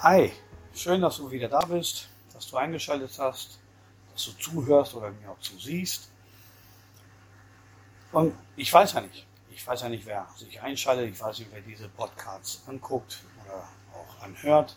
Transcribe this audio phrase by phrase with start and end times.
[0.00, 0.30] Hi,
[0.74, 3.58] schön, dass du wieder da bist, dass du eingeschaltet hast,
[4.12, 6.10] dass du zuhörst oder mir auch zusiehst.
[8.12, 11.50] Und ich weiß ja nicht, ich weiß ja nicht, wer sich einschaltet, ich weiß nicht,
[11.50, 14.76] wer diese Podcasts anguckt oder auch anhört.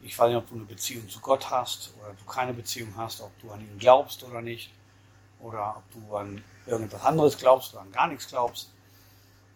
[0.00, 3.20] Ich weiß nicht, ob du eine Beziehung zu Gott hast oder du keine Beziehung hast,
[3.20, 4.72] ob du an ihn glaubst oder nicht
[5.38, 8.72] oder ob du an irgendetwas anderes glaubst oder an gar nichts glaubst.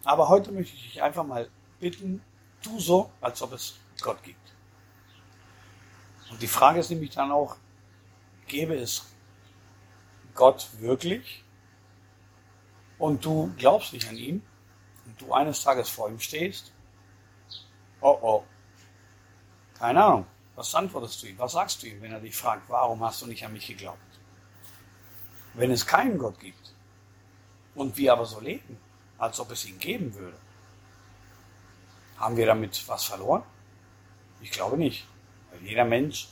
[0.05, 1.49] Aber heute möchte ich dich einfach mal
[1.81, 2.21] bitten,
[2.63, 4.54] tu so, als ob es Gott gibt.
[6.29, 7.57] Und die Frage ist nämlich dann auch,
[8.47, 9.05] gäbe es
[10.33, 11.43] Gott wirklich
[12.97, 14.41] und du glaubst nicht an ihn
[15.05, 16.71] und du eines Tages vor ihm stehst?
[18.01, 18.43] Oh oh.
[19.77, 20.27] Keine Ahnung.
[20.55, 21.37] Was antwortest du ihm?
[21.37, 23.99] Was sagst du ihm, wenn er dich fragt, warum hast du nicht an mich geglaubt?
[25.53, 26.73] Wenn es keinen Gott gibt
[27.75, 28.77] und wir aber so leben,
[29.17, 30.37] als ob es ihn geben würde,
[32.17, 33.43] haben wir damit was verloren?
[34.41, 35.05] Ich glaube nicht.
[35.55, 36.27] Weil jeder Mensch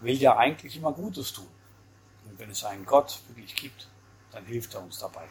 [0.00, 1.48] will ja eigentlich immer Gutes tun.
[2.28, 3.88] Und wenn es einen Gott wirklich gibt,
[4.32, 5.26] dann hilft er uns dabei.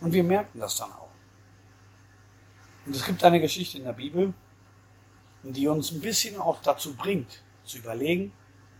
[0.00, 1.10] Und wir merken das dann auch.
[2.84, 4.32] Und es gibt eine Geschichte in der Bibel,
[5.42, 8.32] die uns ein bisschen auch dazu bringt, zu überlegen,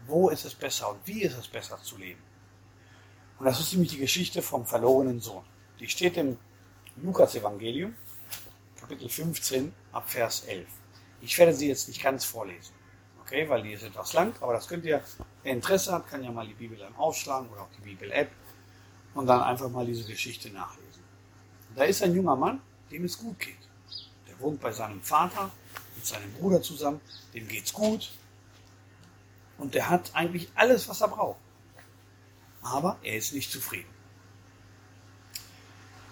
[0.06, 2.22] wo ist es besser und wie ist es besser zu leben.
[3.38, 5.44] Und das ist nämlich die Geschichte vom verlorenen Sohn.
[5.80, 6.38] Die steht im
[7.02, 7.94] Lukas-Evangelium,
[8.80, 10.68] Kapitel 15, ab Vers 11.
[11.20, 12.72] Ich werde sie jetzt nicht ganz vorlesen,
[13.26, 15.02] okay, weil die ist etwas lang, aber das könnt ihr,
[15.42, 18.30] wer Interesse hat, kann ja mal die Bibel dann aufschlagen oder auch die Bibel-App
[19.14, 21.02] und dann einfach mal diese Geschichte nachlesen.
[21.74, 22.60] Da ist ein junger Mann,
[22.90, 23.56] dem es gut geht.
[24.28, 25.50] Der wohnt bei seinem Vater
[25.96, 27.00] mit seinem Bruder zusammen,
[27.34, 28.12] dem geht's gut
[29.58, 31.40] und der hat eigentlich alles, was er braucht.
[32.62, 33.90] Aber er ist nicht zufrieden.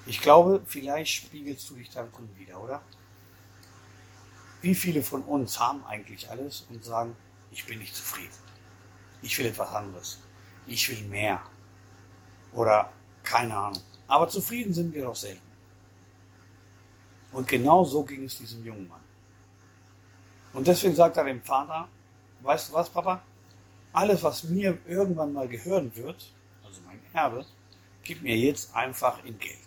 [0.07, 2.83] Ich glaube, vielleicht spiegelst du dich da drin wieder, oder?
[4.65, 7.15] Wie viele von uns haben eigentlich alles und sagen,
[7.51, 8.33] ich bin nicht zufrieden.
[9.21, 10.23] Ich will etwas anderes.
[10.67, 11.43] Ich will mehr.
[12.55, 12.91] Oder
[13.23, 13.83] keine Ahnung.
[14.09, 15.47] Aber zufrieden sind wir doch selten.
[17.33, 19.05] Und genau so ging es diesem jungen Mann.
[20.55, 21.87] Und deswegen sagt er dem Vater,
[22.41, 23.23] weißt du was, Papa?
[23.93, 26.33] Alles, was mir irgendwann mal gehören wird,
[26.65, 27.45] also mein Erbe,
[28.03, 29.59] gib mir jetzt einfach in Geld.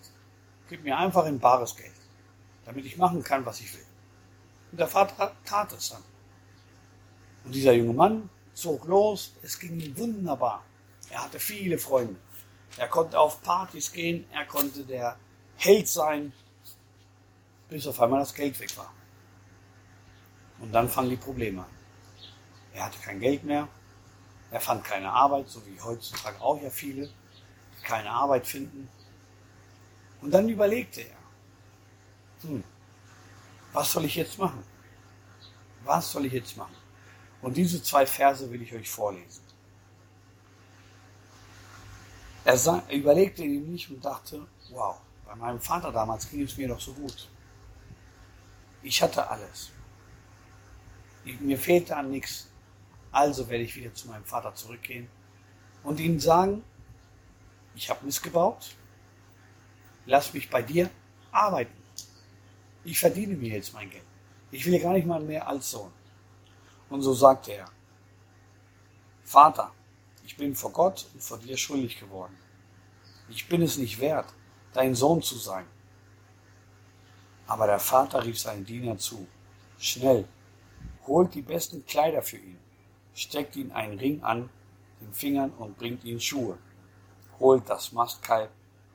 [0.68, 1.94] Gib mir einfach in bares Geld,
[2.66, 3.86] damit ich machen kann, was ich will.
[4.72, 6.03] Und der Vater tat es dann.
[7.45, 10.63] Und dieser junge Mann zog los, es ging ihm wunderbar.
[11.09, 12.16] Er hatte viele Freunde.
[12.75, 15.17] Er konnte auf Partys gehen, er konnte der
[15.55, 16.33] Held sein,
[17.69, 18.94] bis auf einmal das Geld weg war.
[20.59, 21.69] Und dann fangen die Probleme an.
[22.73, 23.67] Er hatte kein Geld mehr,
[24.51, 28.88] er fand keine Arbeit, so wie heutzutage auch ja viele, die keine Arbeit finden.
[30.22, 31.17] Und dann überlegte er,
[32.44, 32.63] hm,
[33.77, 34.63] was soll ich jetzt machen?
[35.83, 36.75] Was soll ich jetzt machen?
[37.43, 39.43] Und diese zwei Verse will ich euch vorlesen.
[42.43, 46.57] Er, sah, er überlegte ihn nicht und dachte, wow, bei meinem Vater damals ging es
[46.57, 47.29] mir doch so gut.
[48.81, 49.69] Ich hatte alles.
[51.39, 52.47] Mir fehlte an nichts.
[53.11, 55.07] Also werde ich wieder zu meinem Vater zurückgehen
[55.83, 56.63] und ihm sagen,
[57.75, 58.75] ich habe missgebaut,
[60.07, 60.89] lass mich bei dir
[61.31, 61.86] arbeiten.
[62.87, 64.05] Ich verdiene mir jetzt mein Geld.
[64.49, 65.91] Ich will gar nicht mal mehr als Sohn.
[66.89, 67.69] Und so sagte er,
[69.25, 69.73] Vater,
[70.23, 72.37] ich bin vor Gott und vor dir schuldig geworden.
[73.27, 74.33] Ich bin es nicht wert,
[74.71, 75.65] dein Sohn zu sein.
[77.45, 79.27] Aber der Vater rief seinen Diener zu,
[79.77, 80.25] schnell,
[81.07, 82.57] holt die besten Kleider für ihn,
[83.13, 84.49] steckt ihn einen Ring an
[85.01, 86.57] den Fingern und bringt ihm Schuhe,
[87.37, 88.49] holt das Mastkalb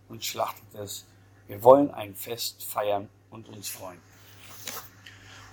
[0.08, 1.04] und schlachtet es.
[1.46, 4.00] Wir wollen ein Fest feiern und uns freuen.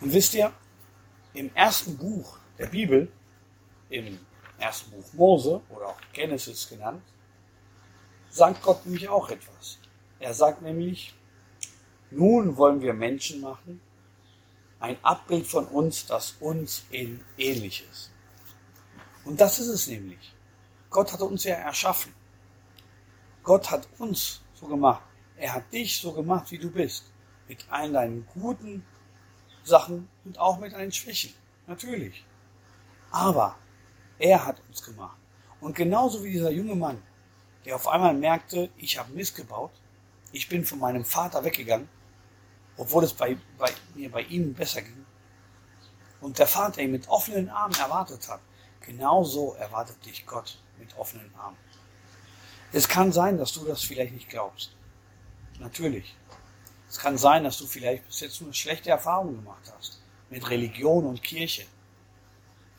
[0.02, 0.54] Und wisst ihr,
[1.34, 3.12] im ersten Buch der Bibel,
[3.90, 4.20] im
[4.58, 7.04] ersten Buch Mose oder auch Genesis genannt,
[8.30, 9.80] sagt Gott nämlich auch etwas.
[10.20, 11.16] Er sagt nämlich,
[12.12, 13.82] nun wollen wir Menschen machen,
[14.80, 18.12] ein Abbild von uns, das uns in ähnlich ist.
[19.26, 20.34] Und das ist es nämlich.
[20.90, 22.14] Gott hat uns ja erschaffen.
[23.44, 25.04] Gott hat uns so gemacht.
[25.38, 27.06] Er hat dich so gemacht, wie du bist.
[27.50, 28.86] Mit allen deinen guten
[29.64, 31.34] Sachen und auch mit deinen Schwächen.
[31.68, 32.24] Natürlich.
[33.12, 33.58] Aber
[34.18, 35.18] er hat uns gemacht.
[35.60, 37.02] Und genauso wie dieser junge Mann,
[37.66, 39.72] der auf einmal merkte, ich habe Mist gebaut,
[40.32, 41.90] ich bin von meinem Vater weggegangen,
[42.78, 45.06] obwohl es bei, bei mir bei ihm besser ging.
[46.22, 48.42] Und der Vater ihn mit offenen Armen erwartet hat.
[48.82, 51.58] Genauso erwartet dich Gott mit offenen Armen.
[52.72, 54.76] Es kann sein, dass du das vielleicht nicht glaubst.
[55.60, 56.16] Natürlich.
[56.90, 61.06] Es kann sein, dass du vielleicht bis jetzt nur schlechte Erfahrungen gemacht hast mit Religion
[61.06, 61.66] und Kirche.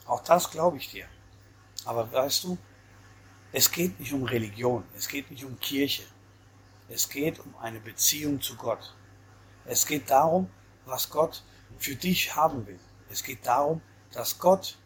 [0.05, 1.07] Auch das glaube ich dir.
[1.85, 2.59] Aber weißt du,
[3.53, 6.03] es geht nicht um Religion, es geht nicht um Kirche.
[6.89, 8.95] Es geht um eine Beziehung zu Gott.
[9.65, 10.51] Es geht darum,
[10.87, 11.45] was Gott
[11.79, 12.81] für dich haben will.
[13.09, 13.81] Es geht darum,
[14.13, 14.77] dass Gott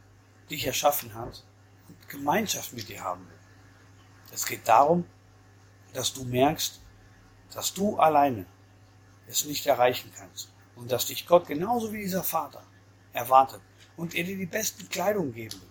[0.51, 1.43] dich erschaffen hat
[1.89, 3.39] und Gemeinschaft mit dir haben will.
[4.33, 5.07] Es geht darum,
[5.95, 6.81] dass du merkst,
[7.55, 8.45] dass du alleine
[9.27, 12.63] es nicht erreichen kannst und dass dich Gott genauso wie dieser Vater
[13.13, 13.61] erwartet
[13.97, 15.71] und er dir die besten Kleidung geben will.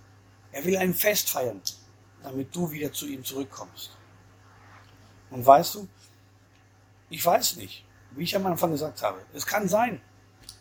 [0.52, 1.62] Er will ein Fest feiern,
[2.22, 3.98] damit du wieder zu ihm zurückkommst.
[5.30, 5.88] Und weißt du,
[7.10, 10.02] ich weiß nicht, wie ich am Anfang gesagt habe, es kann sein,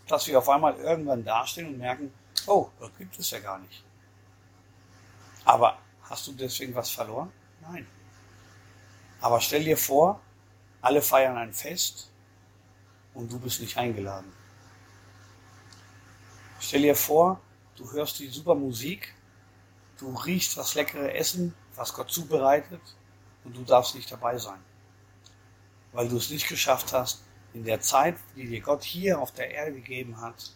[0.08, 2.12] dass wir auf einmal irgendwann dastehen und merken,
[2.46, 3.84] oh, das gibt es ja gar nicht.
[5.44, 7.32] Aber hast du deswegen was verloren?
[7.60, 7.86] Nein.
[9.20, 10.20] Aber stell dir vor,
[10.80, 12.11] alle feiern ein Fest
[13.14, 14.32] und du bist nicht eingeladen.
[16.60, 17.40] Stell dir vor,
[17.76, 19.14] du hörst die super Musik,
[19.98, 22.80] du riechst das leckere Essen, was Gott zubereitet
[23.44, 24.60] und du darfst nicht dabei sein,
[25.92, 27.22] weil du es nicht geschafft hast,
[27.54, 30.52] in der Zeit, die dir Gott hier auf der Erde gegeben hat,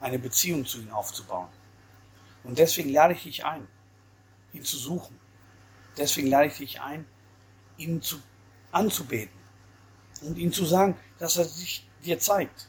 [0.00, 1.48] eine Beziehung zu ihm aufzubauen.
[2.44, 3.66] Und deswegen lade ich dich ein,
[4.52, 5.18] ihn zu suchen.
[5.96, 7.06] Deswegen lade ich dich ein,
[7.78, 8.20] ihn zu,
[8.70, 9.37] anzubeten
[10.22, 12.68] und ihm zu sagen, dass er sich dir zeigt.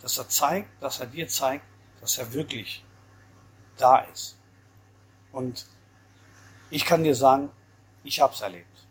[0.00, 1.64] Dass er zeigt, dass er dir zeigt,
[2.00, 2.84] dass er wirklich
[3.76, 4.38] da ist.
[5.32, 5.66] Und
[6.70, 7.50] ich kann dir sagen,
[8.02, 8.86] ich habe es erlebt.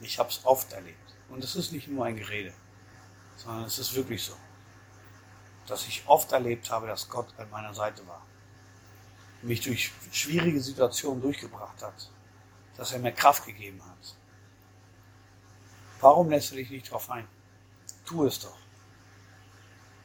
[0.00, 0.98] Ich habe es oft erlebt.
[1.28, 2.52] Und es ist nicht nur ein Gerede,
[3.36, 4.34] sondern es ist wirklich so,
[5.66, 8.26] dass ich oft erlebt habe, dass Gott an meiner Seite war,
[9.42, 12.10] mich durch schwierige Situationen durchgebracht hat,
[12.76, 14.16] dass er mir Kraft gegeben hat.
[16.02, 17.28] Warum lässt du dich nicht darauf ein?
[18.04, 18.56] Tu es doch.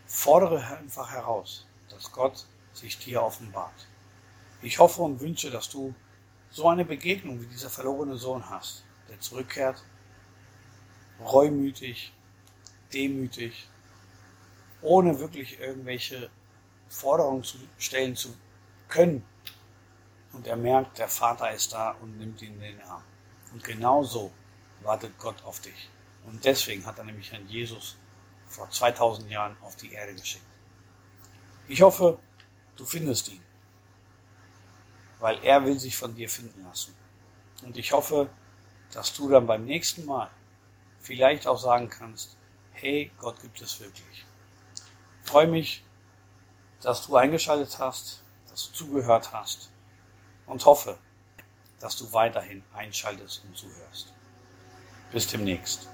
[0.05, 3.87] Fordere einfach heraus, dass Gott sich dir offenbart.
[4.61, 5.95] Ich hoffe und wünsche, dass du
[6.51, 9.83] so eine Begegnung wie dieser verlorene Sohn hast, der zurückkehrt,
[11.19, 12.13] reumütig,
[12.93, 13.67] demütig,
[14.83, 16.29] ohne wirklich irgendwelche
[16.89, 18.35] Forderungen zu stellen zu
[18.87, 19.25] können.
[20.31, 23.03] Und er merkt, der Vater ist da und nimmt ihn in den Arm.
[23.51, 24.31] Und genau so
[24.81, 25.89] wartet Gott auf dich.
[26.25, 27.95] Und deswegen hat er nämlich Herrn Jesus
[28.47, 30.45] vor 2000 Jahren auf die Erde geschickt.
[31.67, 32.19] Ich hoffe,
[32.75, 33.43] du findest ihn,
[35.19, 36.95] weil er will sich von dir finden lassen.
[37.63, 38.29] Und ich hoffe,
[38.91, 40.29] dass du dann beim nächsten Mal
[40.99, 42.37] vielleicht auch sagen kannst,
[42.71, 44.25] hey, Gott gibt es wirklich.
[45.23, 45.83] Ich freue mich,
[46.81, 49.71] dass du eingeschaltet hast, dass du zugehört hast
[50.45, 50.97] und hoffe,
[51.79, 54.13] dass du weiterhin einschaltest und zuhörst.
[55.11, 55.87] Bis demnächst.